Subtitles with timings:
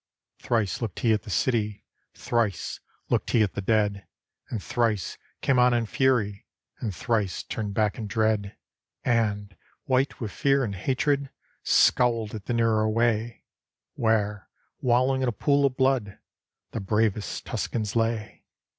[0.39, 2.79] Thrice looked he at the city; Thrice
[3.11, 4.07] looked he at the dead;
[4.49, 6.47] And thrice came on in fury.
[6.79, 8.57] And thrice turned back in dread;
[9.05, 11.29] And, white with fear and hatred.
[11.61, 13.43] Scowled at the narrow way
[13.93, 16.17] Where, wallowing in a pool of blood,
[16.71, 18.43] The bravest Tuscans lay.